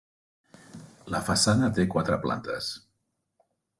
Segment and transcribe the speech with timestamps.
[1.15, 2.71] La façana té quatre plantes.